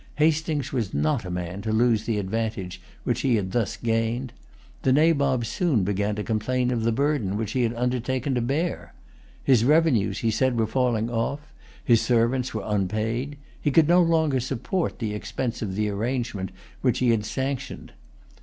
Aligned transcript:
Hastings 0.15 0.73
was 0.73 0.95
not 0.95 1.25
a 1.25 1.29
man 1.29 1.61
to 1.61 1.71
lose 1.71 2.05
the 2.05 2.17
advantage 2.17 2.81
which 3.03 3.21
he 3.21 3.35
had 3.35 3.51
thus 3.51 3.77
gained. 3.77 4.33
The 4.81 4.91
Nabob 4.91 5.45
soon 5.45 5.83
began 5.83 6.15
to 6.15 6.23
complain 6.23 6.71
of 6.71 6.81
the 6.83 6.91
burden 6.91 7.37
which 7.37 7.51
he 7.51 7.61
had 7.61 7.75
undertaken 7.75 8.33
to 8.33 8.41
bear. 8.41 8.95
His 9.43 9.63
revenues, 9.63 10.17
he 10.17 10.31
said, 10.31 10.57
were 10.57 10.65
falling 10.65 11.11
off; 11.11 11.53
his 11.85 12.01
servants 12.01 12.51
were 12.51 12.63
unpaid; 12.65 13.37
he 13.61 13.69
could 13.69 13.87
no 13.87 14.01
longer 14.01 14.39
support 14.39 14.97
the 14.97 15.13
expense 15.13 15.61
of 15.61 15.75
the 15.75 15.87
arrangement 15.89 16.49
which 16.81 16.97
he 16.97 17.11
had 17.11 17.23
sanctioned. 17.23 17.91